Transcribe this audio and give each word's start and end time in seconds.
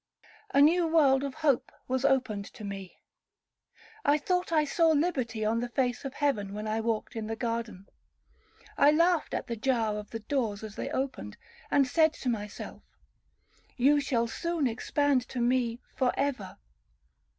A 0.51 0.61
new 0.63 0.87
world 0.87 1.21
of 1.23 1.35
hope 1.35 1.71
was 1.87 2.03
opened 2.05 2.45
to 2.55 2.63
me. 2.63 2.97
I 4.03 4.17
thought 4.17 4.51
I 4.51 4.65
saw 4.65 4.87
liberty 4.89 5.45
on 5.45 5.59
the 5.59 5.69
face 5.69 6.03
of 6.05 6.15
heaven 6.15 6.55
when 6.55 6.65
I 6.65 6.81
walked 6.81 7.15
in 7.15 7.27
the 7.27 7.35
garden. 7.35 7.87
I 8.79 8.89
laughed 8.89 9.35
at 9.35 9.45
the 9.45 9.55
jar 9.55 9.93
of 9.97 10.09
the 10.09 10.21
doors 10.21 10.63
as 10.63 10.75
they 10.75 10.89
opened, 10.89 11.37
and 11.69 11.85
said 11.85 12.13
to 12.13 12.29
myself, 12.29 12.81
'You 13.77 13.99
shall 14.01 14.25
soon 14.25 14.65
expand 14.65 15.21
to 15.27 15.39
me 15.39 15.79
for 15.95 16.11
ever.' 16.17 16.57